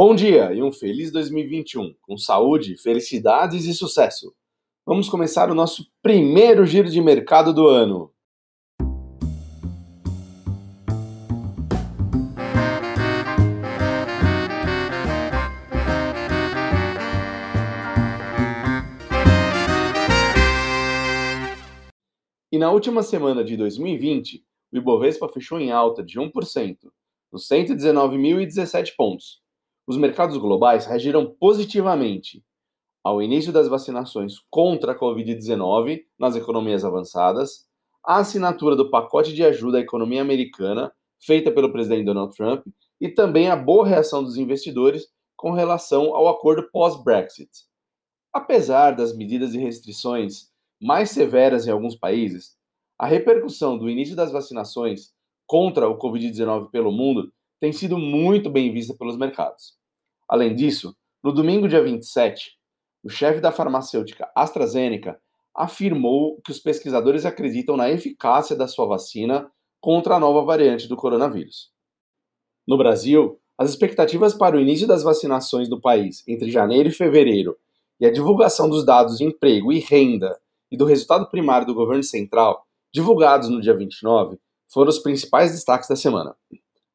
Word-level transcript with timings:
Bom 0.00 0.14
dia 0.14 0.52
e 0.54 0.62
um 0.62 0.70
feliz 0.70 1.10
2021, 1.10 1.92
com 2.02 2.16
saúde, 2.16 2.76
felicidades 2.76 3.64
e 3.64 3.74
sucesso. 3.74 4.32
Vamos 4.86 5.08
começar 5.08 5.50
o 5.50 5.56
nosso 5.56 5.90
primeiro 6.00 6.64
giro 6.64 6.88
de 6.88 7.00
mercado 7.00 7.52
do 7.52 7.66
ano. 7.66 8.14
E 22.52 22.56
na 22.56 22.70
última 22.70 23.02
semana 23.02 23.42
de 23.42 23.56
2020, 23.56 24.44
o 24.70 24.76
Ibovespa 24.76 25.28
fechou 25.28 25.58
em 25.58 25.72
alta 25.72 26.04
de 26.04 26.20
1%, 26.20 26.76
nos 27.32 27.48
119.017 27.48 28.92
pontos 28.96 29.47
os 29.88 29.96
mercados 29.96 30.36
globais 30.36 30.84
reagiram 30.84 31.34
positivamente 31.40 32.44
ao 33.02 33.22
início 33.22 33.50
das 33.50 33.68
vacinações 33.68 34.34
contra 34.50 34.92
a 34.92 34.98
Covid-19 34.98 36.02
nas 36.18 36.36
economias 36.36 36.84
avançadas, 36.84 37.66
à 38.04 38.18
assinatura 38.18 38.76
do 38.76 38.90
pacote 38.90 39.32
de 39.32 39.42
ajuda 39.42 39.78
à 39.78 39.80
economia 39.80 40.20
americana, 40.20 40.92
feita 41.18 41.50
pelo 41.50 41.72
presidente 41.72 42.04
Donald 42.04 42.36
Trump, 42.36 42.66
e 43.00 43.08
também 43.08 43.48
a 43.48 43.56
boa 43.56 43.86
reação 43.86 44.22
dos 44.22 44.36
investidores 44.36 45.06
com 45.34 45.52
relação 45.52 46.14
ao 46.14 46.28
acordo 46.28 46.68
pós-Brexit. 46.70 47.48
Apesar 48.30 48.90
das 48.90 49.16
medidas 49.16 49.54
e 49.54 49.58
restrições 49.58 50.50
mais 50.78 51.10
severas 51.12 51.66
em 51.66 51.70
alguns 51.70 51.96
países, 51.96 52.58
a 52.98 53.06
repercussão 53.06 53.78
do 53.78 53.88
início 53.88 54.14
das 54.14 54.30
vacinações 54.30 55.12
contra 55.46 55.88
o 55.88 55.98
Covid-19 55.98 56.68
pelo 56.70 56.92
mundo 56.92 57.32
tem 57.60 57.72
sido 57.72 57.98
muito 57.98 58.48
bem 58.50 58.72
vista 58.72 58.94
pelos 58.94 59.16
mercados. 59.16 59.74
Além 60.28 60.54
disso, 60.54 60.96
no 61.22 61.32
domingo, 61.32 61.68
dia 61.68 61.82
27, 61.82 62.56
o 63.02 63.08
chefe 63.08 63.40
da 63.40 63.50
farmacêutica 63.50 64.30
AstraZeneca 64.34 65.20
afirmou 65.54 66.40
que 66.42 66.52
os 66.52 66.60
pesquisadores 66.60 67.24
acreditam 67.26 67.76
na 67.76 67.90
eficácia 67.90 68.54
da 68.54 68.68
sua 68.68 68.86
vacina 68.86 69.50
contra 69.80 70.14
a 70.14 70.20
nova 70.20 70.44
variante 70.44 70.86
do 70.86 70.96
coronavírus. 70.96 71.70
No 72.66 72.78
Brasil, 72.78 73.40
as 73.56 73.70
expectativas 73.70 74.34
para 74.34 74.56
o 74.56 74.60
início 74.60 74.86
das 74.86 75.02
vacinações 75.02 75.68
do 75.68 75.80
país 75.80 76.22
entre 76.28 76.50
janeiro 76.50 76.88
e 76.88 76.92
fevereiro 76.92 77.56
e 78.00 78.06
a 78.06 78.12
divulgação 78.12 78.68
dos 78.68 78.84
dados 78.84 79.18
de 79.18 79.24
emprego 79.24 79.72
e 79.72 79.80
renda 79.80 80.38
e 80.70 80.76
do 80.76 80.84
resultado 80.84 81.28
primário 81.28 81.66
do 81.66 81.74
governo 81.74 82.04
central, 82.04 82.66
divulgados 82.92 83.48
no 83.48 83.60
dia 83.60 83.74
29, 83.74 84.38
foram 84.68 84.90
os 84.90 84.98
principais 84.98 85.52
destaques 85.52 85.88
da 85.88 85.96
semana. 85.96 86.36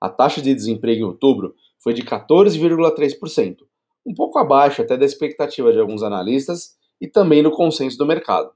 A 0.00 0.08
taxa 0.08 0.40
de 0.40 0.54
desemprego 0.54 1.00
em 1.00 1.04
outubro 1.04 1.54
foi 1.78 1.92
de 1.92 2.02
14,3%, 2.02 3.56
um 4.06 4.14
pouco 4.14 4.38
abaixo 4.38 4.82
até 4.82 4.96
da 4.96 5.04
expectativa 5.04 5.72
de 5.72 5.78
alguns 5.78 6.02
analistas 6.02 6.76
e 7.00 7.08
também 7.08 7.42
no 7.42 7.50
consenso 7.50 7.96
do 7.98 8.06
mercado. 8.06 8.50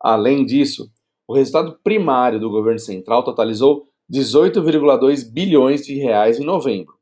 Além 0.00 0.44
disso, 0.44 0.90
o 1.28 1.34
resultado 1.34 1.78
primário 1.82 2.40
do 2.40 2.50
governo 2.50 2.78
central 2.78 3.22
totalizou 3.22 3.84
18,2 4.12 5.30
bilhões 5.30 5.86
de 5.86 5.94
reais 5.94 6.40
em 6.40 6.44
novembro, 6.44 6.94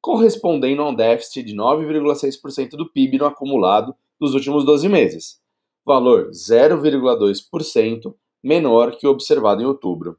correspondendo 0.00 0.82
a 0.82 0.88
um 0.90 0.94
déficit 0.94 1.44
de 1.44 1.54
9,6% 1.54 2.70
do 2.70 2.90
PIB 2.90 3.18
no 3.18 3.24
acumulado 3.24 3.94
dos 4.20 4.34
últimos 4.34 4.64
12 4.64 4.88
meses, 4.88 5.40
valor 5.84 6.30
0,2% 6.30 8.14
menor 8.42 8.96
que 8.96 9.06
o 9.06 9.10
observado 9.10 9.62
em 9.62 9.66
outubro. 9.66 10.18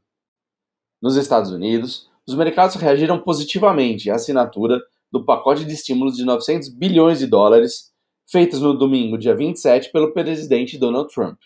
Nos 1.02 1.18
Estados 1.18 1.52
Unidos, 1.52 2.10
os 2.28 2.36
mercados 2.36 2.76
reagiram 2.76 3.20
positivamente 3.20 4.10
à 4.10 4.16
assinatura 4.16 4.82
do 5.12 5.26
pacote 5.26 5.66
de 5.66 5.74
estímulos 5.74 6.16
de 6.16 6.24
900 6.24 6.70
bilhões 6.70 7.20
de 7.20 7.28
dólares, 7.28 7.92
feitos 8.30 8.62
no 8.62 8.74
domingo, 8.74 9.18
dia 9.18 9.36
27, 9.36 9.92
pelo 9.92 10.14
presidente 10.14 10.78
Donald 10.78 11.14
Trump. 11.14 11.38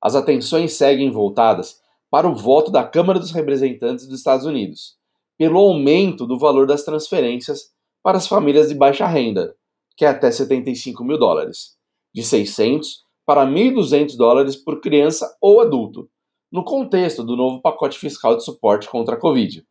As 0.00 0.14
atenções 0.14 0.74
seguem 0.74 1.10
voltadas 1.10 1.80
para 2.10 2.28
o 2.28 2.34
voto 2.34 2.70
da 2.70 2.84
Câmara 2.84 3.18
dos 3.18 3.32
Representantes 3.32 4.06
dos 4.06 4.18
Estados 4.18 4.46
Unidos, 4.46 4.96
pelo 5.36 5.58
aumento 5.58 6.26
do 6.26 6.38
valor 6.38 6.66
das 6.66 6.84
transferências 6.84 7.72
para 8.02 8.16
as 8.16 8.28
famílias 8.28 8.68
de 8.68 8.74
baixa 8.74 9.06
renda, 9.06 9.56
que 9.96 10.04
é 10.04 10.08
até 10.08 10.30
75 10.30 11.02
mil 11.02 11.18
dólares, 11.18 11.76
de 12.14 12.22
600 12.22 13.02
para 13.26 13.44
1.200 13.44 14.16
dólares 14.16 14.54
por 14.54 14.80
criança 14.80 15.36
ou 15.40 15.60
adulto, 15.60 16.08
no 16.52 16.62
contexto 16.62 17.24
do 17.24 17.36
novo 17.36 17.60
pacote 17.60 17.98
fiscal 17.98 18.36
de 18.36 18.44
suporte 18.44 18.88
contra 18.88 19.16
a 19.16 19.18
Covid 19.18 19.64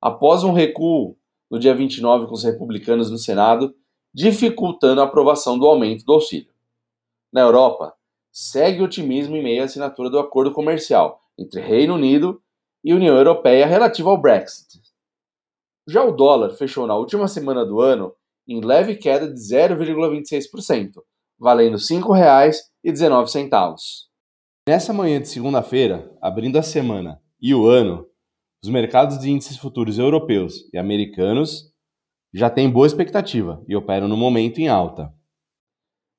após 0.00 0.44
um 0.44 0.52
recuo 0.52 1.16
no 1.50 1.58
dia 1.58 1.74
29 1.74 2.26
com 2.26 2.34
os 2.34 2.44
republicanos 2.44 3.10
no 3.10 3.18
Senado, 3.18 3.74
dificultando 4.12 5.00
a 5.00 5.04
aprovação 5.04 5.58
do 5.58 5.66
aumento 5.66 6.04
do 6.04 6.12
auxílio. 6.12 6.52
Na 7.32 7.42
Europa, 7.42 7.94
segue 8.32 8.82
otimismo 8.82 9.36
em 9.36 9.42
meio 9.42 9.62
à 9.62 9.64
assinatura 9.64 10.10
do 10.10 10.18
acordo 10.18 10.52
comercial 10.52 11.20
entre 11.38 11.60
Reino 11.60 11.94
Unido 11.94 12.42
e 12.84 12.94
União 12.94 13.16
Europeia 13.16 13.66
relativo 13.66 14.10
ao 14.10 14.20
Brexit. 14.20 14.80
Já 15.86 16.02
o 16.02 16.12
dólar 16.12 16.50
fechou 16.50 16.86
na 16.86 16.96
última 16.96 17.28
semana 17.28 17.64
do 17.64 17.80
ano 17.80 18.12
em 18.48 18.60
leve 18.60 18.96
queda 18.96 19.26
de 19.26 19.38
0,26%, 19.38 21.02
valendo 21.38 21.76
R$ 21.76 21.82
5,19. 21.82 23.76
Nessa 24.68 24.92
manhã 24.92 25.20
de 25.20 25.28
segunda-feira, 25.28 26.10
abrindo 26.20 26.58
a 26.58 26.62
semana 26.62 27.20
e 27.40 27.54
o 27.54 27.66
ano, 27.66 28.06
os 28.66 28.70
mercados 28.72 29.16
de 29.20 29.30
índices 29.30 29.56
futuros 29.56 29.96
europeus 29.96 30.68
e 30.74 30.78
americanos 30.78 31.72
já 32.34 32.50
têm 32.50 32.68
boa 32.68 32.84
expectativa 32.84 33.62
e 33.68 33.76
operam 33.76 34.08
no 34.08 34.16
momento 34.16 34.58
em 34.58 34.66
alta. 34.66 35.14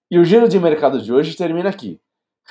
E 0.10 0.18
o 0.18 0.24
giro 0.24 0.48
de 0.48 0.58
mercado 0.58 1.02
de 1.02 1.12
hoje 1.12 1.36
termina 1.36 1.68
aqui, 1.68 2.00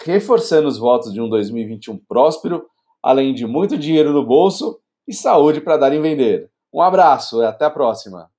reforçando 0.05 0.69
os 0.69 0.77
votos 0.77 1.15
de 1.15 1.21
um 1.23 1.31
2021 1.31 1.97
próspero, 2.07 2.67
além 3.03 3.33
de 3.33 3.47
muito 3.47 3.79
dinheiro 3.79 4.13
no 4.13 4.23
bolso 4.23 4.79
e 5.09 5.15
saúde 5.15 5.63
para 5.63 5.79
dar 5.79 5.95
em 5.95 6.03
vender. 6.03 6.51
Um 6.71 6.83
abraço 6.83 7.41
e 7.41 7.47
até 7.47 7.65
a 7.65 7.71
próxima! 7.71 8.31